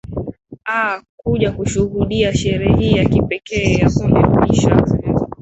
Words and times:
aa 0.67 1.01
kuja 1.17 1.51
kushuhudia 1.51 2.33
sherehe 2.33 2.75
hii 2.77 2.91
ya 2.97 3.05
kipekee 3.09 3.73
ya 3.73 3.89
kumwapisha 3.89 4.85